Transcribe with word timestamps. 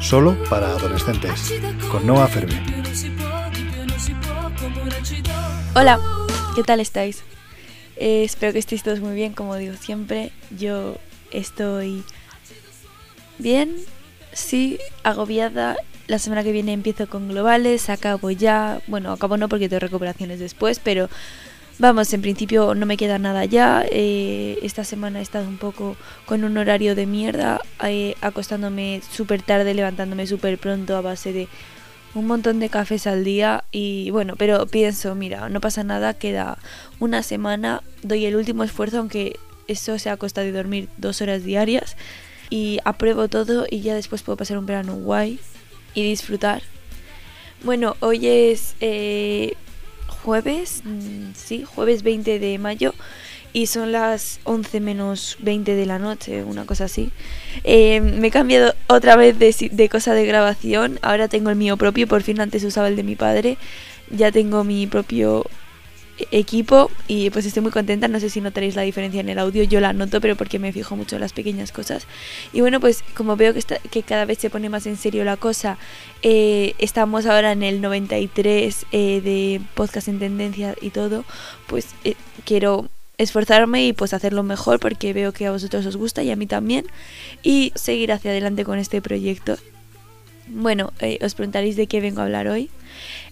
Solo 0.00 0.34
para 0.48 0.68
adolescentes, 0.68 1.52
con 1.90 2.06
Noah 2.06 2.26
Fermi. 2.26 2.54
Hola, 5.74 6.00
¿qué 6.56 6.62
tal 6.62 6.80
estáis? 6.80 7.22
Eh, 7.96 8.24
espero 8.24 8.54
que 8.54 8.60
estéis 8.60 8.82
todos 8.82 9.00
muy 9.00 9.14
bien, 9.14 9.34
como 9.34 9.56
digo 9.56 9.74
siempre. 9.74 10.32
Yo 10.56 10.96
estoy 11.30 12.02
bien, 13.38 13.76
sí, 14.32 14.78
agobiada. 15.02 15.76
La 16.06 16.18
semana 16.18 16.42
que 16.44 16.52
viene 16.52 16.72
empiezo 16.72 17.08
con 17.10 17.28
globales, 17.28 17.90
acabo 17.90 18.30
ya. 18.30 18.80
Bueno, 18.86 19.12
acabo 19.12 19.36
no 19.36 19.50
porque 19.50 19.68
tengo 19.68 19.80
recuperaciones 19.80 20.38
después, 20.38 20.80
pero 20.82 21.10
vamos, 21.78 22.12
en 22.12 22.22
principio 22.22 22.74
no 22.74 22.86
me 22.86 22.96
queda 22.96 23.18
nada 23.18 23.44
ya. 23.44 23.84
Eh, 23.90 24.58
esta 24.62 24.84
semana 24.84 25.18
he 25.18 25.22
estado 25.22 25.48
un 25.48 25.58
poco 25.58 25.96
con 26.26 26.44
un 26.44 26.56
horario 26.56 26.94
de 26.94 27.06
mierda, 27.06 27.60
eh, 27.82 28.14
acostándome 28.20 29.02
súper 29.10 29.42
tarde, 29.42 29.74
levantándome 29.74 30.26
súper 30.26 30.58
pronto 30.58 30.96
a 30.96 31.00
base 31.00 31.32
de 31.32 31.48
un 32.14 32.26
montón 32.26 32.60
de 32.60 32.68
cafés 32.68 33.06
al 33.06 33.24
día 33.24 33.64
y 33.72 34.10
bueno, 34.10 34.34
pero 34.36 34.66
pienso, 34.66 35.14
mira, 35.14 35.48
no 35.48 35.60
pasa 35.60 35.82
nada, 35.82 36.14
queda 36.14 36.58
una 37.00 37.22
semana, 37.22 37.82
doy 38.02 38.24
el 38.24 38.36
último 38.36 38.62
esfuerzo, 38.62 38.98
aunque 38.98 39.36
eso 39.66 39.98
sea 39.98 40.12
a 40.12 40.16
costa 40.16 40.42
de 40.42 40.52
dormir 40.52 40.88
dos 40.96 41.20
horas 41.22 41.42
diarias 41.42 41.96
y 42.50 42.78
apruebo 42.84 43.28
todo 43.28 43.66
y 43.68 43.80
ya 43.80 43.94
después 43.94 44.22
puedo 44.22 44.36
pasar 44.36 44.58
un 44.58 44.66
verano 44.66 44.94
guay 44.94 45.40
y 45.94 46.04
disfrutar. 46.04 46.62
Bueno, 47.64 47.96
hoy 48.00 48.26
es 48.28 48.76
eh, 48.80 49.54
jueves, 50.24 50.82
mm, 50.84 51.34
sí, 51.34 51.64
jueves 51.64 52.02
20 52.02 52.38
de 52.38 52.58
mayo 52.58 52.94
y 53.52 53.66
son 53.66 53.92
las 53.92 54.40
11 54.44 54.80
menos 54.80 55.36
20 55.40 55.74
de 55.74 55.86
la 55.86 55.98
noche, 55.98 56.42
una 56.42 56.64
cosa 56.64 56.84
así. 56.84 57.10
Eh, 57.62 58.00
me 58.00 58.28
he 58.28 58.30
cambiado 58.30 58.74
otra 58.88 59.16
vez 59.16 59.38
de, 59.38 59.54
de, 59.70 59.88
cosa 59.88 60.14
de 60.14 60.26
grabación, 60.26 60.98
ahora 61.02 61.28
tengo 61.28 61.50
el 61.50 61.56
mío 61.56 61.76
propio, 61.76 62.08
por 62.08 62.22
fin 62.22 62.40
antes 62.40 62.64
usaba 62.64 62.88
el 62.88 62.96
de 62.96 63.04
mi 63.04 63.16
padre, 63.16 63.58
ya 64.10 64.32
tengo 64.32 64.64
mi 64.64 64.86
propio 64.86 65.44
equipo 66.30 66.90
y 67.08 67.30
pues 67.30 67.44
estoy 67.46 67.62
muy 67.62 67.72
contenta, 67.72 68.08
no 68.08 68.20
sé 68.20 68.30
si 68.30 68.40
notaréis 68.40 68.76
la 68.76 68.82
diferencia 68.82 69.20
en 69.20 69.28
el 69.28 69.38
audio, 69.38 69.64
yo 69.64 69.80
la 69.80 69.92
noto 69.92 70.20
pero 70.20 70.36
porque 70.36 70.58
me 70.58 70.72
fijo 70.72 70.96
mucho 70.96 71.16
en 71.16 71.20
las 71.20 71.32
pequeñas 71.32 71.72
cosas. 71.72 72.06
Y 72.52 72.60
bueno 72.60 72.80
pues 72.80 73.02
como 73.14 73.36
veo 73.36 73.52
que, 73.54 74.02
cada 74.02 74.24
vez 74.24 74.38
se 74.38 74.50
pone 74.50 74.68
más 74.68 74.86
en 74.86 74.96
serio 74.96 75.24
la 75.24 75.36
cosa, 75.36 75.78
eh, 76.22 76.74
estamos 76.78 77.26
ahora 77.26 77.52
en 77.52 77.62
el 77.62 77.80
93 77.80 78.86
eh, 78.92 79.20
de 79.20 79.60
podcast 79.74 80.08
en 80.08 80.18
tendencia 80.18 80.74
y 80.80 80.90
todo, 80.90 81.24
pues 81.66 81.88
eh, 82.04 82.14
quiero 82.44 82.88
esforzarme 83.18 83.86
y 83.86 83.92
pues 83.92 84.12
hacerlo 84.12 84.42
mejor 84.42 84.80
porque 84.80 85.12
veo 85.12 85.32
que 85.32 85.46
a 85.46 85.52
vosotros 85.52 85.86
os 85.86 85.96
gusta 85.96 86.22
y 86.22 86.30
a 86.30 86.36
mí 86.36 86.46
también. 86.46 86.86
Y 87.42 87.72
seguir 87.74 88.12
hacia 88.12 88.30
adelante 88.30 88.64
con 88.64 88.78
este 88.78 89.00
proyecto. 89.00 89.56
Bueno, 90.46 90.92
eh, 91.00 91.18
os 91.22 91.34
preguntaréis 91.34 91.76
de 91.76 91.86
qué 91.86 92.00
vengo 92.00 92.20
a 92.20 92.24
hablar 92.24 92.48
hoy. 92.48 92.68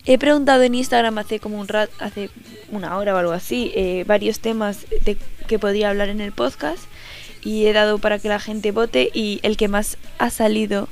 He 0.06 0.18
preguntado 0.18 0.62
en 0.62 0.74
Instagram 0.74 1.18
hace 1.18 1.40
como 1.40 1.60
un 1.60 1.68
rato, 1.68 1.92
hace 1.98 2.30
una 2.70 2.96
hora 2.96 3.14
o 3.14 3.18
algo 3.18 3.32
así, 3.32 3.70
eh, 3.74 4.04
varios 4.06 4.40
temas 4.40 4.86
de 5.04 5.18
que 5.46 5.58
podría 5.58 5.90
hablar 5.90 6.08
en 6.08 6.20
el 6.20 6.32
podcast 6.32 6.82
y 7.42 7.66
he 7.66 7.72
dado 7.72 7.98
para 7.98 8.18
que 8.18 8.28
la 8.28 8.40
gente 8.40 8.72
vote 8.72 9.10
y 9.12 9.40
el 9.42 9.56
que 9.56 9.68
más 9.68 9.98
ha 10.18 10.30
salido, 10.30 10.88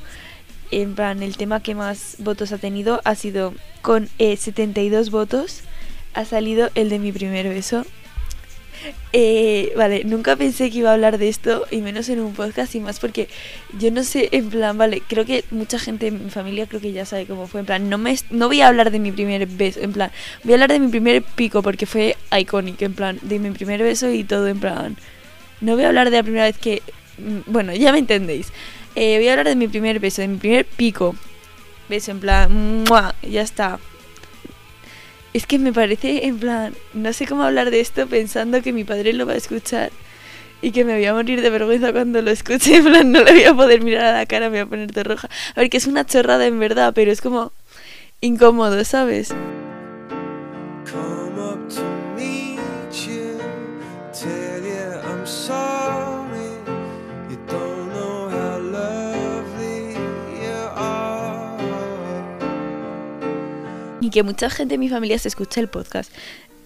en 0.70 0.94
plan, 0.94 1.22
el 1.22 1.36
tema 1.36 1.62
que 1.62 1.74
más 1.74 2.16
votos 2.18 2.52
ha 2.52 2.58
tenido 2.58 3.00
ha 3.04 3.14
sido 3.14 3.54
con 3.80 4.08
72 4.18 5.06
eh, 5.06 5.10
votos, 5.10 5.62
ha 6.12 6.24
salido 6.24 6.70
el 6.74 6.90
de 6.90 6.98
mi 6.98 7.12
primer 7.12 7.48
beso 7.48 7.86
eh, 9.12 9.72
vale, 9.76 10.04
nunca 10.04 10.36
pensé 10.36 10.70
que 10.70 10.78
iba 10.78 10.90
a 10.90 10.94
hablar 10.94 11.18
de 11.18 11.28
esto 11.28 11.66
y 11.70 11.80
menos 11.80 12.08
en 12.08 12.20
un 12.20 12.32
podcast 12.32 12.74
y 12.74 12.80
más 12.80 13.00
porque 13.00 13.28
yo 13.78 13.90
no 13.90 14.04
sé, 14.04 14.28
en 14.32 14.50
plan, 14.50 14.78
vale, 14.78 15.02
creo 15.06 15.24
que 15.24 15.44
mucha 15.50 15.78
gente 15.78 16.06
en 16.06 16.24
mi 16.24 16.30
familia 16.30 16.66
creo 16.66 16.80
que 16.80 16.92
ya 16.92 17.04
sabe 17.04 17.26
cómo 17.26 17.46
fue, 17.46 17.60
en 17.60 17.66
plan, 17.66 17.90
no 17.90 17.98
me 17.98 18.16
no 18.30 18.46
voy 18.46 18.60
a 18.60 18.68
hablar 18.68 18.90
de 18.90 18.98
mi 18.98 19.10
primer 19.10 19.46
beso, 19.46 19.80
en 19.80 19.92
plan, 19.92 20.10
voy 20.44 20.52
a 20.52 20.56
hablar 20.56 20.70
de 20.70 20.78
mi 20.78 20.88
primer 20.88 21.22
pico 21.22 21.62
porque 21.62 21.86
fue 21.86 22.16
icónico, 22.38 22.84
en 22.84 22.94
plan, 22.94 23.18
de 23.22 23.38
mi 23.38 23.50
primer 23.50 23.82
beso 23.82 24.10
y 24.10 24.24
todo, 24.24 24.46
en 24.46 24.60
plan, 24.60 24.96
no 25.60 25.74
voy 25.74 25.84
a 25.84 25.88
hablar 25.88 26.10
de 26.10 26.16
la 26.18 26.22
primera 26.22 26.44
vez 26.44 26.56
que, 26.56 26.82
mm, 27.18 27.50
bueno, 27.50 27.74
ya 27.74 27.92
me 27.92 27.98
entendéis, 27.98 28.52
eh, 28.94 29.16
voy 29.18 29.28
a 29.28 29.32
hablar 29.32 29.48
de 29.48 29.56
mi 29.56 29.68
primer 29.68 29.98
beso, 29.98 30.22
de 30.22 30.28
mi 30.28 30.36
primer 30.36 30.64
pico, 30.64 31.16
beso, 31.88 32.12
en 32.12 32.20
plan, 32.20 32.84
ya 33.22 33.42
está, 33.42 33.80
es 35.32 35.46
que 35.46 35.58
me 35.58 35.72
parece, 35.72 36.26
en 36.26 36.38
plan, 36.38 36.74
no 36.92 37.12
sé 37.12 37.26
cómo 37.26 37.44
hablar 37.44 37.70
de 37.70 37.80
esto 37.80 38.06
pensando 38.06 38.62
que 38.62 38.72
mi 38.72 38.84
padre 38.84 39.12
lo 39.12 39.26
va 39.26 39.34
a 39.34 39.36
escuchar 39.36 39.90
y 40.62 40.72
que 40.72 40.84
me 40.84 40.94
voy 40.94 41.06
a 41.06 41.14
morir 41.14 41.40
de 41.40 41.50
vergüenza 41.50 41.92
cuando 41.92 42.20
lo 42.22 42.30
escuche. 42.30 42.76
En 42.80 42.84
plan, 42.84 43.12
no 43.12 43.22
le 43.22 43.32
voy 43.32 43.44
a 43.44 43.54
poder 43.54 43.82
mirar 43.82 44.06
a 44.06 44.18
la 44.18 44.26
cara, 44.26 44.50
me 44.50 44.58
voy 44.58 44.66
a 44.66 44.66
poner 44.66 44.92
de 44.92 45.02
roja. 45.04 45.28
A 45.54 45.60
ver, 45.60 45.70
que 45.70 45.76
es 45.76 45.86
una 45.86 46.04
chorrada 46.04 46.46
en 46.46 46.58
verdad, 46.58 46.92
pero 46.94 47.12
es 47.12 47.20
como 47.20 47.52
incómodo, 48.20 48.84
¿sabes? 48.84 49.32
Que 64.10 64.22
mucha 64.22 64.50
gente 64.50 64.74
de 64.74 64.78
mi 64.78 64.88
familia 64.88 65.18
se 65.18 65.28
escucha 65.28 65.60
el 65.60 65.68
podcast. 65.68 66.12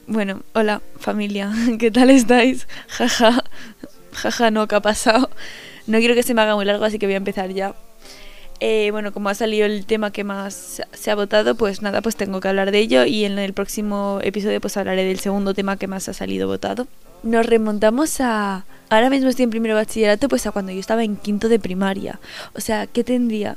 Bueno, 0.06 0.42
hola 0.52 0.82
familia, 0.98 1.52
¿qué 1.78 1.90
tal 1.90 2.10
estáis? 2.10 2.66
Jaja, 2.88 3.44
jaja, 4.12 4.50
no, 4.50 4.68
¿qué 4.68 4.74
ha 4.74 4.80
pasado? 4.80 5.30
No 5.86 5.98
quiero 5.98 6.14
que 6.14 6.22
se 6.22 6.34
me 6.34 6.42
haga 6.42 6.54
muy 6.54 6.64
largo, 6.64 6.84
así 6.84 6.98
que 6.98 7.06
voy 7.06 7.14
a 7.14 7.18
empezar 7.18 7.50
ya. 7.50 7.74
Eh, 8.60 8.90
bueno, 8.92 9.12
como 9.12 9.28
ha 9.28 9.34
salido 9.34 9.66
el 9.66 9.84
tema 9.84 10.12
que 10.12 10.24
más 10.24 10.82
se 10.92 11.10
ha 11.10 11.14
votado, 11.14 11.54
pues 11.56 11.82
nada, 11.82 12.00
pues 12.00 12.16
tengo 12.16 12.40
que 12.40 12.48
hablar 12.48 12.70
de 12.70 12.78
ello 12.78 13.04
y 13.04 13.24
en 13.24 13.38
el 13.38 13.52
próximo 13.52 14.20
episodio 14.22 14.60
pues 14.60 14.76
hablaré 14.76 15.04
del 15.04 15.18
segundo 15.18 15.54
tema 15.54 15.76
que 15.76 15.86
más 15.86 16.08
ha 16.08 16.12
salido 16.12 16.46
votado. 16.46 16.86
Nos 17.22 17.46
remontamos 17.46 18.20
a... 18.20 18.64
Ahora 18.90 19.10
mismo 19.10 19.28
estoy 19.28 19.44
en 19.44 19.50
primero 19.50 19.74
bachillerato, 19.74 20.28
pues 20.28 20.46
a 20.46 20.52
cuando 20.52 20.72
yo 20.72 20.78
estaba 20.78 21.02
en 21.04 21.16
quinto 21.16 21.48
de 21.48 21.58
primaria. 21.58 22.20
O 22.54 22.60
sea, 22.60 22.86
¿qué 22.86 23.02
tendría? 23.02 23.56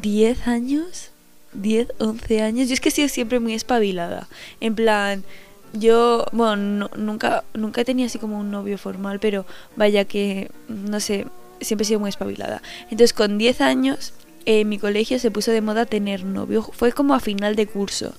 ¿10 0.00 0.46
años? 0.46 1.10
10, 1.52 1.92
11 1.98 2.42
años. 2.42 2.68
Yo 2.68 2.74
es 2.74 2.80
que 2.80 2.90
he 2.90 2.92
sido 2.92 3.08
siempre 3.08 3.40
muy 3.40 3.54
espabilada. 3.54 4.28
En 4.60 4.74
plan, 4.74 5.24
yo, 5.72 6.26
bueno, 6.32 6.90
nunca, 6.96 7.44
nunca 7.54 7.84
tenido 7.84 8.06
así 8.06 8.18
como 8.18 8.38
un 8.38 8.50
novio 8.50 8.78
formal, 8.78 9.20
pero 9.20 9.46
vaya 9.76 10.04
que, 10.04 10.50
no 10.68 11.00
sé, 11.00 11.26
siempre 11.60 11.84
he 11.84 11.86
sido 11.86 12.00
muy 12.00 12.08
espabilada. 12.08 12.62
Entonces, 12.84 13.12
con 13.12 13.38
10 13.38 13.60
años, 13.60 14.12
en 14.46 14.68
mi 14.68 14.78
colegio 14.78 15.18
se 15.18 15.30
puso 15.30 15.50
de 15.50 15.60
moda 15.60 15.86
tener 15.86 16.24
novio. 16.24 16.62
Fue 16.62 16.92
como 16.92 17.14
a 17.14 17.20
final 17.20 17.56
de 17.56 17.66
curso. 17.66 18.14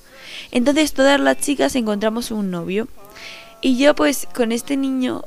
Entonces, 0.52 0.94
todas 0.94 1.20
las 1.20 1.38
chicas 1.38 1.76
encontramos 1.76 2.32
un 2.32 2.52
novio. 2.52 2.88
Y 3.62 3.78
yo, 3.78 3.96
pues, 3.96 4.28
con 4.34 4.52
este 4.52 4.78
niño, 4.78 5.24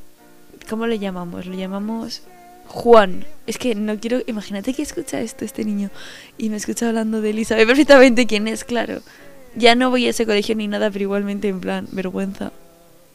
¿cómo 0.69 0.87
le 0.87 0.99
llamamos? 0.99 1.47
Lo 1.47 1.55
llamamos 1.55 2.23
Juan. 2.67 3.25
Es 3.47 3.59
que 3.59 3.75
no 3.75 3.99
quiero. 3.99 4.23
Imagínate 4.27 4.75
que 4.75 4.83
escucha 4.83 5.21
esto 5.21 5.45
este 5.45 5.65
niño 5.65 5.91
y 6.39 6.49
me 6.49 6.57
escucha 6.57 6.89
hablando 6.89 7.21
de 7.21 7.31
él 7.31 7.45
sabe 7.45 7.67
perfectamente 7.67 8.27
quién 8.27 8.49
es, 8.49 8.65
claro. 8.65 9.01
Ya 9.57 9.75
no 9.75 9.91
voy 9.91 10.07
a 10.07 10.11
ese 10.11 10.27
colegio 10.27 10.55
ni 10.57 10.67
nada, 10.67 10.91
pero 10.91 11.05
igualmente 11.05 11.49
en 11.49 11.61
plan, 11.61 11.87
vergüenza. 11.93 12.53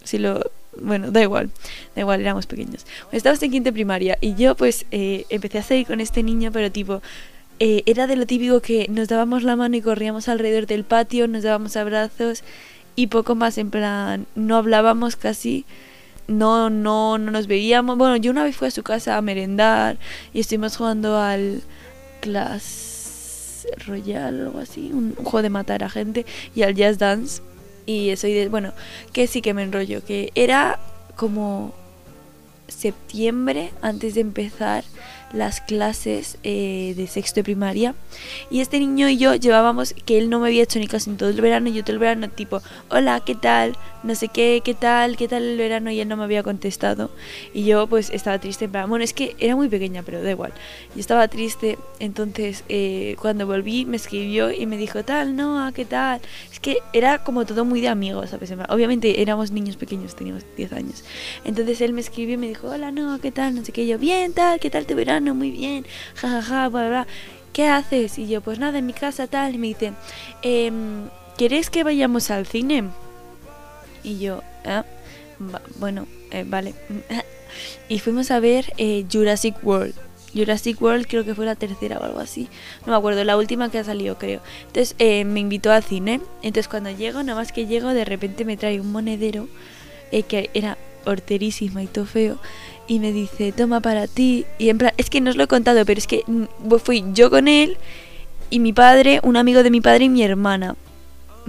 Si 0.03 0.17
lo. 0.17 0.51
Bueno, 0.81 1.11
da 1.11 1.21
igual, 1.21 1.49
da 1.95 2.01
igual, 2.01 2.21
éramos 2.21 2.45
pequeños. 2.45 2.85
estábamos 3.11 3.41
en 3.43 3.51
quinta 3.51 3.71
primaria 3.71 4.17
y 4.21 4.35
yo, 4.35 4.55
pues, 4.55 4.85
eh, 4.91 5.25
empecé 5.29 5.57
a 5.57 5.63
salir 5.63 5.87
con 5.87 5.99
este 5.99 6.23
niño, 6.23 6.51
pero 6.51 6.71
tipo. 6.71 7.01
Eh, 7.61 7.83
era 7.85 8.07
de 8.07 8.15
lo 8.15 8.25
típico 8.25 8.61
que 8.61 8.87
nos 8.89 9.09
dábamos 9.09 9.43
la 9.43 9.57
mano 9.57 9.75
y 9.75 9.81
corríamos 9.81 10.29
alrededor 10.29 10.65
del 10.65 10.85
patio, 10.85 11.27
nos 11.27 11.43
dábamos 11.43 11.75
abrazos 11.75 12.43
y 12.95 13.07
poco 13.07 13.35
más, 13.35 13.57
en 13.57 13.69
plan, 13.69 14.27
no 14.35 14.55
hablábamos 14.55 15.17
casi 15.17 15.65
no, 16.29 16.69
no, 16.69 17.17
no 17.17 17.31
nos 17.31 17.47
veíamos. 17.47 17.97
Bueno, 17.97 18.15
yo 18.17 18.31
una 18.31 18.43
vez 18.43 18.55
fui 18.55 18.67
a 18.67 18.71
su 18.71 18.83
casa 18.83 19.17
a 19.17 19.21
merendar 19.21 19.97
y 20.33 20.39
estuvimos 20.39 20.77
jugando 20.77 21.17
al 21.17 21.61
Clash 22.21 23.65
Royale 23.85 24.43
o 24.43 24.47
algo 24.47 24.59
así, 24.59 24.91
un, 24.93 25.15
juego 25.15 25.41
de 25.41 25.49
matar 25.49 25.83
a 25.83 25.89
gente 25.89 26.25
y 26.55 26.63
al 26.63 26.75
Jazz 26.75 26.97
Dance. 26.97 27.41
Y 27.85 28.09
eso, 28.09 28.27
y 28.27 28.33
de, 28.33 28.49
bueno, 28.49 28.73
que 29.13 29.27
sí 29.27 29.41
que 29.41 29.53
me 29.53 29.63
enrollo, 29.63 30.03
que 30.05 30.31
era 30.35 30.79
como 31.15 31.73
septiembre 32.67 33.71
antes 33.81 34.13
de 34.13 34.21
empezar 34.21 34.83
las 35.33 35.61
clases 35.61 36.37
eh, 36.43 36.93
de 36.97 37.07
sexto 37.07 37.39
de 37.39 37.43
primaria. 37.43 37.95
Y 38.49 38.61
este 38.61 38.79
niño 38.79 39.09
y 39.09 39.17
yo 39.17 39.35
llevábamos 39.35 39.93
que 40.05 40.17
él 40.17 40.29
no 40.29 40.39
me 40.39 40.47
había 40.47 40.63
hecho 40.63 40.79
ni 40.79 40.87
caso 40.87 41.09
en 41.09 41.17
todo 41.17 41.29
el 41.29 41.41
verano. 41.41 41.69
Y 41.69 41.73
yo 41.73 41.83
todo 41.83 41.93
el 41.93 41.99
verano, 41.99 42.29
tipo, 42.29 42.61
hola, 42.89 43.21
¿qué 43.25 43.35
tal? 43.35 43.77
No 44.01 44.15
sé 44.15 44.29
qué, 44.29 44.61
¿qué 44.63 44.73
tal? 44.73 45.17
¿Qué 45.17 45.27
tal 45.27 45.43
el 45.43 45.57
verano? 45.57 45.91
Y 45.91 45.99
él 45.99 46.07
no 46.07 46.17
me 46.17 46.23
había 46.23 46.43
contestado. 46.43 47.11
Y 47.53 47.65
yo, 47.65 47.87
pues, 47.87 48.09
estaba 48.09 48.39
triste. 48.39 48.65
En 48.65 48.71
plan, 48.71 48.89
bueno, 48.89 49.03
es 49.03 49.13
que 49.13 49.35
era 49.39 49.55
muy 49.55 49.69
pequeña, 49.69 50.03
pero 50.03 50.21
da 50.23 50.31
igual. 50.31 50.53
Yo 50.95 50.99
estaba 50.99 51.27
triste. 51.27 51.77
Entonces, 51.99 52.63
eh, 52.69 53.15
cuando 53.21 53.45
volví, 53.45 53.85
me 53.85 53.97
escribió 53.97 54.51
y 54.51 54.65
me 54.65 54.77
dijo, 54.77 55.03
tal, 55.03 55.35
no, 55.35 55.71
¿qué 55.73 55.85
tal? 55.85 56.21
Es 56.51 56.59
que 56.59 56.77
era 56.93 57.23
como 57.23 57.45
todo 57.45 57.65
muy 57.65 57.81
de 57.81 57.89
amigos, 57.89 58.29
¿sabes? 58.29 58.53
Obviamente 58.69 59.21
éramos 59.21 59.51
niños 59.51 59.75
pequeños, 59.75 60.15
teníamos 60.15 60.43
10 60.57 60.73
años. 60.73 61.03
Entonces 61.45 61.81
él 61.81 61.93
me 61.93 62.01
escribió 62.01 62.35
y 62.35 62.37
me 62.37 62.47
dijo, 62.47 62.69
hola, 62.69 62.91
no, 62.91 63.19
¿qué 63.19 63.31
tal? 63.31 63.55
No 63.55 63.65
sé 63.65 63.71
qué. 63.71 63.85
yo, 63.85 63.97
bien, 63.97 64.33
tal, 64.33 64.59
¿qué 64.59 64.69
tal 64.69 64.85
tu 64.85 64.95
verano? 64.95 65.18
Muy 65.21 65.51
bien, 65.51 65.85
jajaja, 66.15 66.41
ja, 66.41 66.61
ja, 66.61 66.69
bla, 66.69 66.87
bla. 66.87 67.07
¿Qué 67.53 67.67
haces? 67.67 68.17
Y 68.17 68.27
yo, 68.27 68.41
pues 68.41 68.59
nada, 68.59 68.79
en 68.79 68.85
mi 68.85 68.93
casa, 68.93 69.27
tal. 69.27 69.55
Y 69.55 69.57
me 69.57 69.67
dice, 69.67 69.93
em, 70.41 71.09
¿quieres 71.37 71.69
que 71.69 71.83
vayamos 71.83 72.31
al 72.31 72.45
cine? 72.45 72.85
Y 74.03 74.19
yo, 74.19 74.41
ah, 74.65 74.85
bueno, 75.77 76.07
eh, 76.31 76.45
vale. 76.47 76.73
y 77.89 77.99
fuimos 77.99 78.31
a 78.31 78.39
ver 78.39 78.73
eh, 78.77 79.05
Jurassic 79.11 79.55
World. 79.63 79.93
Jurassic 80.33 80.79
World 80.81 81.07
creo 81.07 81.25
que 81.25 81.33
fue 81.33 81.45
la 81.45 81.55
tercera 81.55 81.97
o 81.97 82.03
algo 82.03 82.19
así. 82.19 82.47
No 82.85 82.91
me 82.91 82.97
acuerdo, 82.97 83.23
la 83.23 83.37
última 83.37 83.69
que 83.69 83.79
ha 83.79 83.83
salido 83.83 84.17
creo. 84.17 84.41
Entonces 84.67 84.95
eh, 84.99 85.25
me 85.25 85.39
invitó 85.39 85.71
al 85.71 85.83
cine. 85.83 86.21
Entonces 86.41 86.67
cuando 86.67 86.91
llego, 86.91 87.23
nada 87.23 87.39
más 87.39 87.51
que 87.51 87.65
llego, 87.65 87.89
de 87.93 88.05
repente 88.05 88.45
me 88.45 88.57
trae 88.57 88.79
un 88.79 88.91
monedero 88.91 89.47
eh, 90.11 90.23
que 90.23 90.49
era 90.53 90.77
horterísima 91.05 91.83
y 91.83 91.87
todo 91.87 92.05
feo. 92.05 92.37
Y 92.89 92.99
me 92.99 93.13
dice, 93.13 93.53
toma 93.53 93.79
para 93.79 94.07
ti. 94.07 94.45
Y 94.57 94.67
en 94.67 94.77
plan, 94.77 94.91
es 94.97 95.09
que 95.09 95.21
no 95.21 95.29
os 95.29 95.37
lo 95.37 95.43
he 95.43 95.47
contado, 95.47 95.85
pero 95.85 95.97
es 95.97 96.07
que 96.07 96.23
mm, 96.27 96.75
fui 96.83 97.05
yo 97.13 97.29
con 97.29 97.47
él 97.47 97.77
y 98.49 98.59
mi 98.59 98.73
padre, 98.73 99.21
un 99.23 99.37
amigo 99.37 99.63
de 99.63 99.69
mi 99.69 99.79
padre 99.79 100.05
y 100.05 100.09
mi 100.09 100.23
hermana. 100.23 100.75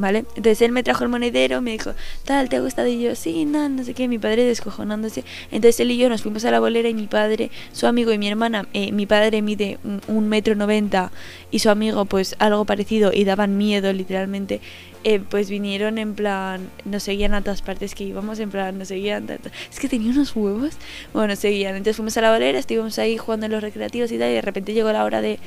¿vale? 0.00 0.24
Entonces 0.34 0.62
él 0.62 0.72
me 0.72 0.82
trajo 0.82 1.04
el 1.04 1.10
monedero, 1.10 1.60
me 1.60 1.72
dijo, 1.72 1.92
tal, 2.24 2.48
¿te 2.48 2.56
ha 2.56 2.60
gustado? 2.60 2.88
Y 2.88 3.00
yo, 3.00 3.14
sí, 3.14 3.44
no, 3.44 3.68
no 3.68 3.84
sé 3.84 3.94
qué, 3.94 4.08
mi 4.08 4.18
padre 4.18 4.44
descojonándose. 4.44 5.24
Entonces 5.50 5.80
él 5.80 5.90
y 5.90 5.98
yo 5.98 6.08
nos 6.08 6.22
fuimos 6.22 6.44
a 6.44 6.50
la 6.50 6.60
bolera 6.60 6.88
y 6.88 6.94
mi 6.94 7.06
padre, 7.06 7.50
su 7.72 7.86
amigo 7.86 8.12
y 8.12 8.18
mi 8.18 8.28
hermana, 8.28 8.66
eh, 8.72 8.92
mi 8.92 9.06
padre 9.06 9.42
mide 9.42 9.78
un, 10.08 10.28
metro 10.30 10.54
noventa 10.54 11.10
y 11.50 11.58
su 11.58 11.70
amigo 11.70 12.04
pues 12.04 12.36
algo 12.38 12.64
parecido 12.64 13.12
y 13.12 13.24
daban 13.24 13.58
miedo 13.58 13.92
literalmente. 13.92 14.60
Eh, 15.02 15.18
pues 15.18 15.48
vinieron 15.48 15.96
en 15.96 16.14
plan, 16.14 16.68
nos 16.84 17.04
seguían 17.04 17.32
a 17.32 17.40
todas 17.40 17.62
partes 17.62 17.94
que 17.94 18.04
íbamos, 18.04 18.38
en 18.38 18.50
plan, 18.50 18.78
nos 18.78 18.88
seguían. 18.88 19.26
Es 19.70 19.80
que 19.80 19.88
tenía 19.88 20.10
unos 20.10 20.36
huevos. 20.36 20.74
Bueno, 21.14 21.36
seguían. 21.36 21.74
Entonces 21.74 21.96
fuimos 21.96 22.16
a 22.18 22.20
la 22.20 22.30
bolera, 22.30 22.58
estuvimos 22.58 22.98
ahí 22.98 23.16
jugando 23.16 23.46
en 23.46 23.52
los 23.52 23.62
recreativos 23.62 24.12
y 24.12 24.18
tal, 24.18 24.30
y 24.30 24.34
de 24.34 24.42
repente 24.42 24.74
llegó 24.74 24.92
la 24.92 25.04
hora 25.04 25.20
de 25.20 25.38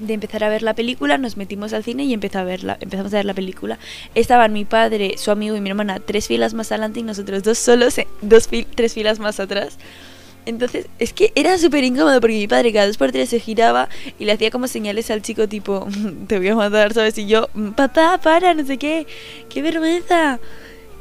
de 0.00 0.14
empezar 0.14 0.42
a 0.44 0.48
ver 0.48 0.62
la 0.62 0.74
película, 0.74 1.18
nos 1.18 1.36
metimos 1.36 1.72
al 1.72 1.84
cine 1.84 2.04
y 2.04 2.14
empezó 2.14 2.38
a 2.38 2.44
verla, 2.44 2.78
empezamos 2.80 3.12
a 3.12 3.18
ver 3.18 3.26
la 3.26 3.34
película. 3.34 3.78
Estaban 4.14 4.52
mi 4.52 4.64
padre, 4.64 5.16
su 5.18 5.30
amigo 5.30 5.56
y 5.56 5.60
mi 5.60 5.70
hermana 5.70 6.00
tres 6.00 6.28
filas 6.28 6.54
más 6.54 6.72
adelante 6.72 7.00
y 7.00 7.02
nosotros 7.02 7.42
dos 7.42 7.58
solos, 7.58 7.98
eh, 7.98 8.06
dos 8.20 8.48
tres 8.74 8.94
filas 8.94 9.18
más 9.18 9.40
atrás. 9.40 9.78
Entonces, 10.44 10.86
es 10.98 11.12
que 11.12 11.32
era 11.34 11.56
súper 11.58 11.84
incómodo 11.84 12.20
porque 12.20 12.36
mi 12.36 12.48
padre 12.48 12.72
cada 12.72 12.86
dos 12.86 12.96
por 12.96 13.12
tres 13.12 13.28
se 13.28 13.38
giraba 13.38 13.88
y 14.18 14.24
le 14.24 14.32
hacía 14.32 14.50
como 14.50 14.66
señales 14.66 15.10
al 15.10 15.22
chico 15.22 15.48
tipo, 15.48 15.86
te 16.26 16.38
voy 16.38 16.48
a 16.48 16.56
matar, 16.56 16.92
¿sabes? 16.94 17.16
Y 17.18 17.26
yo, 17.26 17.48
papá, 17.76 18.18
para, 18.22 18.54
no 18.54 18.64
sé 18.66 18.78
qué, 18.78 19.06
qué 19.48 19.62
vergüenza. 19.62 20.40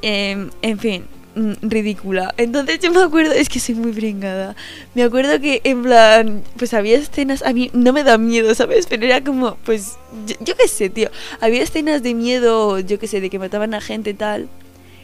Em, 0.02 0.50
en 0.62 0.80
fin, 0.80 1.06
Mm, 1.34 1.54
ridícula. 1.62 2.34
Entonces 2.36 2.80
yo 2.80 2.92
me 2.92 3.02
acuerdo, 3.02 3.32
es 3.32 3.48
que 3.48 3.60
soy 3.60 3.76
muy 3.76 3.92
brincada. 3.92 4.56
Me 4.96 5.04
acuerdo 5.04 5.40
que 5.40 5.62
en 5.64 5.84
plan, 5.84 6.44
pues 6.58 6.74
había 6.74 6.98
escenas, 6.98 7.42
a 7.44 7.54
mí 7.54 7.72
no 7.74 7.94
me 7.94 8.04
da 8.04 8.18
miedo, 8.18 8.54
¿sabes? 8.54 8.86
Pero 8.88 9.06
era 9.06 9.24
como, 9.24 9.56
pues, 9.64 9.98
yo, 10.28 10.56
qué 10.58 10.68
sé, 10.68 10.90
tío. 10.90 11.10
Había 11.40 11.64
escenas 11.64 12.04
de 12.04 12.14
miedo, 12.16 12.80
yo 12.80 13.00
qué 13.00 13.08
sé, 13.08 13.22
de 13.22 13.30
que 13.30 13.40
mataban 13.40 13.74
a 13.74 13.82
gente 13.82 14.14
tal. 14.14 14.50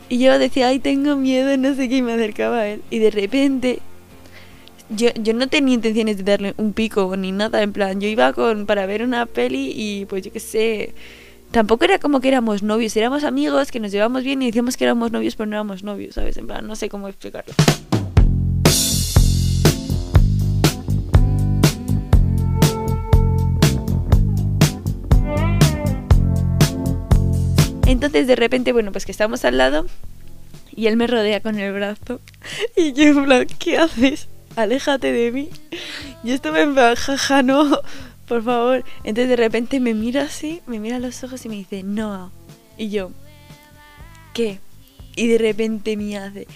Y 0.10 0.20
yo 0.20 0.38
decía, 0.38 0.68
ay, 0.68 0.80
tengo 0.80 1.16
miedo, 1.16 1.56
no 1.58 1.76
sé 1.76 1.88
qué, 1.88 1.98
y 1.98 2.02
me 2.02 2.14
acercaba 2.14 2.60
a 2.60 2.68
él. 2.68 2.82
Y 2.90 3.00
de 3.00 3.12
repente, 3.12 3.80
yo, 4.90 5.10
yo 5.16 5.34
no 5.34 5.48
tenía 5.48 5.76
intenciones 5.76 6.18
de 6.18 6.24
darle 6.24 6.54
un 6.58 6.74
pico 6.74 7.16
ni 7.18 7.32
nada, 7.32 7.62
en 7.62 7.74
plan, 7.74 8.00
yo 8.00 8.08
iba 8.08 8.34
con 8.34 8.66
para 8.66 8.86
ver 8.86 9.04
una 9.04 9.26
peli 9.26 9.72
y 9.76 10.06
pues 10.06 10.24
yo 10.24 10.32
qué 10.32 10.40
sé 10.40 10.94
tampoco 11.52 11.86
era 11.86 12.00
como 12.00 12.20
que 12.20 12.28
éramos 12.28 12.64
novios, 12.64 12.96
éramos 12.98 13.24
amigos 13.24 13.72
que 13.72 13.80
nos 13.80 13.92
llevamos 13.92 14.24
bien 14.24 14.42
y 14.42 14.48
decíamos 14.48 14.78
que 14.78 14.84
éramos 14.84 15.12
novios, 15.12 15.36
pero 15.36 15.48
no 15.48 15.56
éramos 15.56 15.84
novios, 15.84 16.16
¿sabes? 16.16 16.38
En 16.38 16.48
plan, 16.48 16.66
no 16.68 16.76
sé 16.76 16.90
cómo 16.90 17.08
explicarlo. 17.08 17.54
Entonces 27.86 28.28
de 28.28 28.36
repente, 28.36 28.74
bueno, 28.74 28.92
pues 28.92 29.06
que 29.06 29.12
estamos 29.14 29.46
al 29.46 29.58
lado 29.58 29.86
y 30.76 30.88
él 30.88 30.98
me 30.98 31.08
rodea 31.08 31.42
con 31.42 31.58
el 31.58 31.72
brazo 31.74 32.20
y 32.76 32.92
yo 32.92 33.04
en 33.04 33.26
plan, 33.26 33.48
¿qué 33.60 33.78
haces? 33.78 34.28
Aléjate 34.58 35.12
de 35.12 35.32
mí. 35.32 35.50
Y 36.24 36.32
esto 36.32 36.52
me 36.52 36.62
en 36.62 36.74
plan, 36.74 36.96
jaja, 36.96 37.44
no, 37.44 37.80
por 38.28 38.44
favor. 38.44 38.84
Entonces 39.04 39.30
de 39.30 39.36
repente 39.36 39.80
me 39.80 39.94
mira 39.94 40.24
así, 40.24 40.62
me 40.66 40.80
mira 40.80 40.98
los 40.98 41.24
ojos 41.24 41.46
y 41.46 41.50
me 41.50 41.56
dice, 41.58 41.84
no. 41.84 42.32
Y 42.76 42.90
yo, 42.90 43.12
¿qué? 44.34 44.60
Y 45.16 45.28
de 45.28 45.38
repente 45.38 45.96
me 45.96 46.18
hace, 46.18 46.48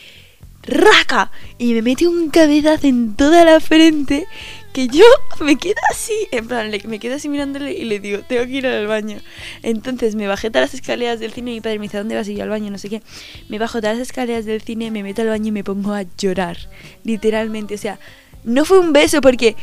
¡raca! 0.63 1.29
Y 1.59 1.75
me 1.75 1.83
mete 1.83 2.07
un 2.07 2.31
cabezazo 2.31 2.87
en 2.87 3.15
toda 3.15 3.45
la 3.45 3.59
frente 3.59 4.25
que 4.71 4.87
yo 4.87 5.03
me 5.39 5.57
quedo 5.57 5.79
así, 5.89 6.13
en 6.31 6.47
plan, 6.47 6.71
me 6.85 6.99
quedo 6.99 7.15
así 7.15 7.29
mirándole 7.29 7.73
y 7.73 7.85
le 7.85 7.99
digo, 7.99 8.19
tengo 8.27 8.45
que 8.45 8.51
ir 8.51 8.67
al 8.67 8.87
baño. 8.87 9.17
Entonces 9.63 10.15
me 10.15 10.27
bajé 10.27 10.49
todas 10.49 10.69
las 10.69 10.73
escaleras 10.73 11.19
del 11.19 11.33
cine 11.33 11.51
y 11.51 11.55
mi 11.55 11.61
padre 11.61 11.79
me 11.79 11.85
dice, 11.85 11.97
¿dónde 11.97 12.15
vas? 12.15 12.27
Y 12.27 12.35
yo 12.35 12.43
al 12.43 12.49
baño, 12.49 12.71
no 12.71 12.77
sé 12.77 12.89
qué. 12.89 13.01
Me 13.49 13.59
bajo 13.59 13.81
todas 13.81 13.97
las 13.97 14.07
escaleras 14.07 14.45
del 14.45 14.61
cine, 14.61 14.91
me 14.91 15.03
meto 15.03 15.21
al 15.21 15.29
baño 15.29 15.47
y 15.47 15.51
me 15.51 15.63
pongo 15.63 15.93
a 15.93 16.03
llorar. 16.17 16.57
Literalmente, 17.03 17.75
o 17.75 17.77
sea, 17.77 17.99
no 18.43 18.65
fue 18.65 18.79
un 18.79 18.93
beso 18.93 19.21
porque 19.21 19.55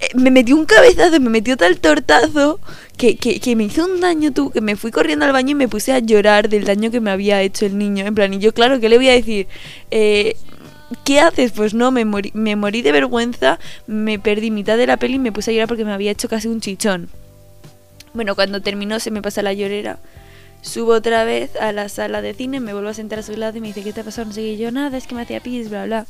eh, 0.00 0.08
me 0.14 0.30
metió 0.30 0.56
un 0.56 0.64
cabezazo, 0.64 1.20
me 1.20 1.30
metió 1.30 1.56
tal 1.56 1.78
tortazo 1.78 2.60
que, 2.96 3.16
que, 3.16 3.56
me 3.56 3.64
hizo 3.64 3.84
un 3.84 4.00
daño 4.00 4.32
tú, 4.32 4.50
que 4.50 4.60
me 4.60 4.76
fui 4.76 4.90
corriendo 4.90 5.24
al 5.24 5.32
baño 5.32 5.50
y 5.50 5.54
me 5.54 5.68
puse 5.68 5.92
a 5.92 5.98
llorar 5.98 6.48
del 6.48 6.64
daño 6.64 6.90
que 6.90 7.00
me 7.00 7.10
había 7.10 7.42
hecho 7.42 7.66
el 7.66 7.76
niño. 7.78 8.06
En 8.06 8.14
plan, 8.14 8.32
y 8.32 8.38
yo, 8.38 8.52
claro, 8.52 8.80
¿qué 8.80 8.88
le 8.88 8.96
voy 8.96 9.08
a 9.08 9.12
decir? 9.12 9.48
Eh, 9.90 10.36
¿Qué 11.04 11.20
haces? 11.20 11.52
Pues 11.52 11.74
no, 11.74 11.90
me 11.90 12.04
morí, 12.04 12.30
me 12.34 12.56
morí 12.56 12.82
de 12.82 12.92
vergüenza, 12.92 13.58
me 13.86 14.18
perdí 14.18 14.50
mitad 14.50 14.76
de 14.76 14.86
la 14.86 14.96
peli 14.96 15.14
y 15.14 15.18
me 15.18 15.32
puse 15.32 15.50
a 15.50 15.54
llorar 15.54 15.68
porque 15.68 15.84
me 15.84 15.92
había 15.92 16.10
hecho 16.10 16.28
casi 16.28 16.48
un 16.48 16.60
chichón. 16.60 17.08
Bueno, 18.14 18.34
cuando 18.34 18.60
terminó 18.60 19.00
se 19.00 19.10
me 19.10 19.22
pasa 19.22 19.42
la 19.42 19.52
llorera. 19.52 19.98
Subo 20.60 20.92
otra 20.92 21.24
vez 21.24 21.56
a 21.56 21.72
la 21.72 21.88
sala 21.88 22.22
de 22.22 22.34
cine, 22.34 22.60
me 22.60 22.72
vuelvo 22.72 22.88
a 22.88 22.94
sentar 22.94 23.18
a 23.18 23.22
su 23.22 23.36
lado 23.36 23.58
y 23.58 23.60
me 23.60 23.68
dice, 23.68 23.82
¿qué 23.82 23.92
te 23.92 24.00
ha 24.00 24.04
pasado? 24.04 24.28
No 24.28 24.32
sé 24.32 24.42
qué. 24.42 24.56
yo, 24.56 24.70
nada, 24.70 24.96
es 24.96 25.06
que 25.06 25.14
me 25.14 25.22
hacía 25.22 25.40
pis, 25.40 25.68
bla, 25.68 25.86
bla. 25.86 26.06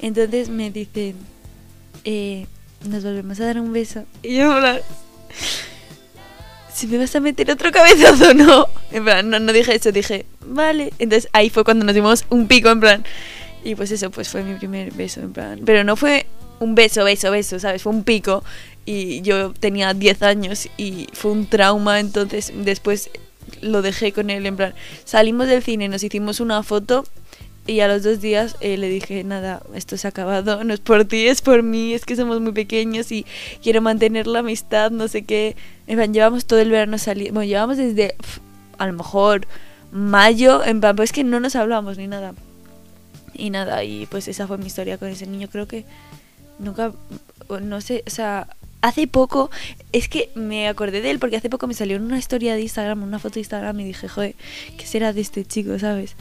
Entonces 0.00 0.48
me 0.48 0.70
dice, 0.70 1.14
eh, 2.04 2.46
nos 2.88 3.04
volvemos 3.04 3.38
a 3.40 3.44
dar 3.44 3.60
un 3.60 3.72
beso. 3.72 4.04
Y 4.22 4.36
yo, 4.36 4.56
en 4.58 4.80
si 6.74 6.86
me 6.86 6.96
vas 6.98 7.14
a 7.14 7.20
meter 7.20 7.50
otro 7.50 7.70
cabezazo 7.70 8.30
o 8.30 8.34
no. 8.34 8.66
En 8.90 9.04
plan, 9.04 9.28
no, 9.28 9.38
no 9.38 9.52
dije 9.52 9.74
eso, 9.74 9.92
dije, 9.92 10.24
vale. 10.46 10.92
Entonces 10.98 11.28
ahí 11.32 11.50
fue 11.50 11.64
cuando 11.64 11.84
nos 11.84 11.94
dimos 11.94 12.24
un 12.30 12.48
pico, 12.48 12.70
en 12.70 12.80
plan. 12.80 13.04
Y 13.64 13.74
pues 13.74 13.90
eso, 13.90 14.10
pues 14.10 14.28
fue 14.28 14.42
mi 14.42 14.54
primer 14.54 14.92
beso, 14.92 15.20
en 15.20 15.32
plan. 15.32 15.60
Pero 15.64 15.84
no 15.84 15.96
fue 15.96 16.26
un 16.60 16.74
beso, 16.74 17.04
beso, 17.04 17.30
beso, 17.30 17.58
¿sabes? 17.58 17.82
Fue 17.82 17.92
un 17.92 18.04
pico. 18.04 18.44
Y 18.84 19.20
yo 19.22 19.52
tenía 19.52 19.94
10 19.94 20.22
años 20.22 20.68
y 20.76 21.06
fue 21.12 21.30
un 21.30 21.46
trauma, 21.46 22.00
entonces 22.00 22.52
después 22.54 23.10
lo 23.60 23.82
dejé 23.82 24.12
con 24.12 24.30
él, 24.30 24.46
en 24.46 24.56
plan. 24.56 24.74
Salimos 25.04 25.46
del 25.46 25.62
cine, 25.62 25.88
nos 25.88 26.02
hicimos 26.02 26.40
una 26.40 26.62
foto 26.62 27.04
y 27.66 27.78
a 27.80 27.88
los 27.88 28.02
dos 28.02 28.20
días 28.20 28.56
eh, 28.60 28.76
le 28.76 28.88
dije, 28.88 29.22
nada, 29.22 29.62
esto 29.74 29.96
se 29.96 30.08
ha 30.08 30.10
acabado, 30.10 30.64
no 30.64 30.74
es 30.74 30.80
por 30.80 31.04
ti, 31.04 31.28
es 31.28 31.42
por 31.42 31.62
mí, 31.62 31.94
es 31.94 32.04
que 32.04 32.16
somos 32.16 32.40
muy 32.40 32.52
pequeños 32.52 33.12
y 33.12 33.24
quiero 33.62 33.80
mantener 33.80 34.26
la 34.26 34.40
amistad, 34.40 34.90
no 34.90 35.06
sé 35.06 35.22
qué. 35.22 35.54
En 35.86 35.96
plan, 35.96 36.12
llevamos 36.12 36.46
todo 36.46 36.58
el 36.58 36.70
verano 36.70 36.98
saliendo, 36.98 37.34
bueno, 37.34 37.48
llevamos 37.48 37.76
desde 37.76 38.16
a 38.78 38.86
lo 38.86 38.94
mejor 38.94 39.46
mayo, 39.92 40.64
en 40.64 40.80
plan, 40.80 40.96
pues 40.96 41.12
que 41.12 41.22
no 41.22 41.38
nos 41.38 41.54
hablamos 41.54 41.98
ni 41.98 42.08
nada. 42.08 42.34
Y 43.34 43.50
nada, 43.50 43.84
y 43.84 44.06
pues 44.06 44.28
esa 44.28 44.46
fue 44.46 44.58
mi 44.58 44.66
historia 44.66 44.98
con 44.98 45.08
ese 45.08 45.26
niño, 45.26 45.48
creo 45.50 45.66
que 45.66 45.84
nunca, 46.58 46.92
no 47.62 47.80
sé, 47.80 48.04
o 48.06 48.10
sea, 48.10 48.48
hace 48.80 49.06
poco, 49.06 49.50
es 49.92 50.08
que 50.08 50.30
me 50.34 50.68
acordé 50.68 51.00
de 51.00 51.10
él 51.10 51.18
porque 51.18 51.36
hace 51.36 51.50
poco 51.50 51.66
me 51.66 51.74
salió 51.74 51.96
una 51.96 52.18
historia 52.18 52.54
de 52.54 52.62
Instagram, 52.62 53.02
una 53.02 53.18
foto 53.18 53.34
de 53.34 53.40
Instagram 53.40 53.80
y 53.80 53.84
dije, 53.84 54.08
joder, 54.08 54.34
¿qué 54.76 54.86
será 54.86 55.12
de 55.12 55.20
este 55.20 55.44
chico, 55.44 55.78
sabes? 55.78 56.16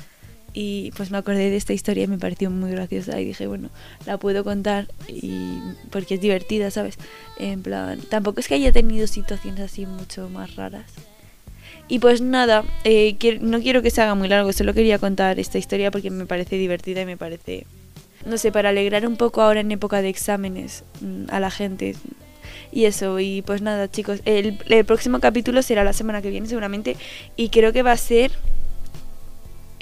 y 0.53 0.91
pues 0.91 1.11
me 1.11 1.17
acordé 1.17 1.49
de 1.49 1.55
esta 1.55 1.73
historia 1.73 2.03
y 2.03 2.07
me 2.07 2.17
pareció 2.17 2.49
muy 2.51 2.71
graciosa 2.71 3.19
y 3.19 3.25
dije, 3.25 3.47
bueno, 3.47 3.69
la 4.05 4.17
puedo 4.17 4.43
contar 4.43 4.87
y 5.07 5.59
porque 5.89 6.15
es 6.15 6.21
divertida, 6.21 6.71
¿sabes? 6.71 6.97
En 7.39 7.61
plan, 7.61 7.99
tampoco 8.09 8.39
es 8.39 8.47
que 8.47 8.55
haya 8.55 8.71
tenido 8.71 9.07
situaciones 9.07 9.61
así 9.61 9.85
mucho 9.85 10.29
más 10.29 10.55
raras. 10.55 10.91
Y 11.91 11.99
pues 11.99 12.21
nada, 12.21 12.63
eh, 12.85 13.17
no 13.41 13.59
quiero 13.59 13.81
que 13.81 13.89
se 13.89 14.01
haga 14.01 14.15
muy 14.15 14.29
largo, 14.29 14.53
solo 14.53 14.73
quería 14.73 14.97
contar 14.97 15.41
esta 15.41 15.57
historia 15.57 15.91
porque 15.91 16.09
me 16.09 16.25
parece 16.25 16.55
divertida 16.55 17.01
y 17.01 17.05
me 17.05 17.17
parece 17.17 17.65
no 18.25 18.37
sé, 18.37 18.49
para 18.49 18.69
alegrar 18.69 19.05
un 19.05 19.17
poco 19.17 19.41
ahora 19.41 19.59
en 19.59 19.73
época 19.73 20.01
de 20.01 20.07
exámenes 20.07 20.85
mm, 21.01 21.25
a 21.29 21.41
la 21.41 21.51
gente. 21.51 21.97
Y 22.71 22.85
eso, 22.85 23.19
y 23.19 23.41
pues 23.41 23.61
nada 23.61 23.91
chicos, 23.91 24.21
el, 24.23 24.57
el 24.69 24.85
próximo 24.85 25.19
capítulo 25.19 25.61
será 25.63 25.83
la 25.83 25.91
semana 25.91 26.21
que 26.21 26.29
viene 26.29 26.47
seguramente 26.47 26.95
y 27.35 27.49
creo 27.49 27.73
que 27.73 27.83
va 27.83 27.91
a 27.91 27.97
ser 27.97 28.31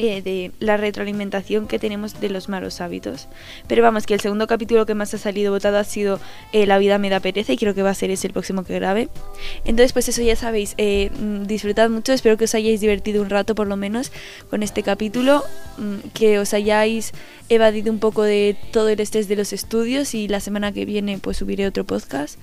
eh, 0.01 0.21
de 0.21 0.53
la 0.59 0.77
retroalimentación 0.77 1.67
que 1.67 1.77
tenemos 1.77 2.21
de 2.21 2.29
los 2.29 2.47
malos 2.47 2.79
hábitos. 2.79 3.27
Pero 3.67 3.83
vamos, 3.83 4.05
que 4.05 4.13
el 4.13 4.21
segundo 4.21 4.47
capítulo 4.47 4.85
que 4.85 4.95
más 4.95 5.13
ha 5.13 5.17
salido 5.17 5.51
votado 5.51 5.77
ha 5.77 5.83
sido 5.83 6.21
eh, 6.53 6.65
La 6.65 6.77
vida 6.77 6.97
me 6.97 7.09
da 7.09 7.19
pereza 7.19 7.51
y 7.51 7.57
creo 7.57 7.75
que 7.75 7.83
va 7.83 7.89
a 7.89 7.93
ser 7.93 8.09
ese 8.09 8.27
el 8.27 8.33
próximo 8.33 8.63
que 8.63 8.75
grabe. 8.75 9.09
Entonces, 9.65 9.91
pues 9.91 10.07
eso 10.07 10.21
ya 10.21 10.37
sabéis, 10.37 10.73
eh, 10.77 11.11
mm, 11.19 11.47
disfrutad 11.47 11.89
mucho, 11.89 12.13
espero 12.13 12.37
que 12.37 12.45
os 12.45 12.55
hayáis 12.55 12.79
divertido 12.79 13.21
un 13.21 13.29
rato 13.29 13.55
por 13.55 13.67
lo 13.67 13.75
menos 13.75 14.13
con 14.49 14.63
este 14.63 14.83
capítulo, 14.83 15.43
mm, 15.77 16.09
que 16.13 16.39
os 16.39 16.53
hayáis 16.53 17.11
evadido 17.49 17.91
un 17.91 17.99
poco 17.99 18.23
de 18.23 18.55
todo 18.71 18.87
el 18.87 19.01
estrés 19.01 19.27
de 19.27 19.35
los 19.35 19.51
estudios 19.51 20.15
y 20.15 20.29
la 20.29 20.39
semana 20.39 20.71
que 20.71 20.85
viene 20.85 21.17
pues 21.17 21.35
subiré 21.35 21.67
otro 21.67 21.83
podcast 21.83 22.39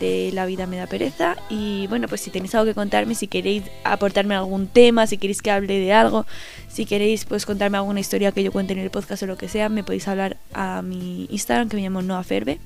de 0.00 0.30
La 0.32 0.46
vida 0.46 0.66
me 0.66 0.76
da 0.76 0.86
pereza. 0.86 1.36
Y 1.48 1.86
bueno, 1.88 2.08
pues 2.08 2.20
si 2.20 2.30
tenéis 2.30 2.54
algo 2.54 2.66
que 2.66 2.74
contarme, 2.74 3.14
si 3.14 3.28
queréis 3.28 3.64
aportarme 3.84 4.34
algún 4.34 4.66
tema, 4.66 5.06
si 5.06 5.18
queréis 5.18 5.42
que 5.42 5.50
hable 5.50 5.78
de 5.78 5.92
algo, 5.92 6.26
si 6.68 6.86
queréis 6.86 7.24
pues 7.24 7.46
contarme 7.46 7.78
alguna 7.78 8.00
historia 8.00 8.32
que 8.32 8.42
yo 8.42 8.52
cuente 8.52 8.72
en 8.72 8.78
el 8.78 8.90
podcast 8.90 9.22
o 9.22 9.26
lo 9.26 9.36
que 9.36 9.48
sea, 9.48 9.68
me 9.68 9.84
podéis 9.84 10.08
hablar 10.08 10.36
a 10.52 10.82
mi 10.82 11.26
Instagram 11.30 11.68
que 11.68 11.76
me 11.76 11.82
llamo 11.82 12.02
Noaferbe. 12.02 12.58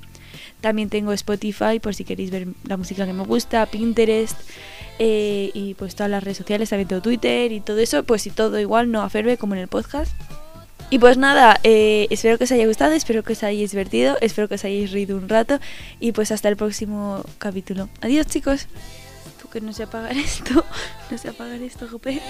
También 0.60 0.88
tengo 0.88 1.12
Spotify 1.12 1.78
por 1.80 1.94
si 1.94 2.04
queréis 2.04 2.30
ver 2.30 2.48
la 2.64 2.76
música 2.76 3.06
que 3.06 3.12
me 3.12 3.22
gusta, 3.22 3.66
Pinterest 3.66 4.36
eh, 4.98 5.50
y 5.54 5.74
pues 5.74 5.94
todas 5.94 6.10
las 6.10 6.22
redes 6.24 6.38
sociales, 6.38 6.70
también 6.70 6.88
tengo 6.88 7.02
Twitter 7.02 7.52
y 7.52 7.60
todo 7.60 7.78
eso, 7.78 8.02
pues 8.02 8.22
si 8.22 8.30
todo 8.30 8.58
igual, 8.58 8.90
Noaferbe 8.90 9.36
como 9.36 9.54
en 9.54 9.60
el 9.60 9.68
podcast. 9.68 10.12
Y 10.90 10.98
pues 10.98 11.18
nada, 11.18 11.60
eh, 11.64 12.06
espero 12.10 12.38
que 12.38 12.44
os 12.44 12.52
haya 12.52 12.66
gustado, 12.66 12.92
espero 12.92 13.22
que 13.22 13.34
os 13.34 13.42
hayáis 13.42 13.72
divertido, 13.72 14.16
espero 14.22 14.48
que 14.48 14.54
os 14.54 14.64
hayáis 14.64 14.90
reído 14.90 15.18
un 15.18 15.28
rato 15.28 15.60
y 16.00 16.12
pues 16.12 16.32
hasta 16.32 16.48
el 16.48 16.56
próximo 16.56 17.22
capítulo. 17.38 17.90
Adiós 18.00 18.26
chicos. 18.26 18.68
Tú 19.40 19.48
que 19.50 19.60
no 19.60 19.72
sé 19.72 19.82
apagar 19.82 20.16
esto, 20.16 20.64
no 21.10 21.18
sé 21.18 21.28
apagar 21.28 21.60
esto, 21.60 21.86
Jope. 21.88 22.20